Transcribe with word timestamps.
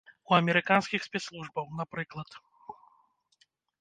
У 0.29 0.35
амерыканскіх 0.37 1.05
спецслужбаў, 1.07 1.67
напрыклад. 1.81 2.39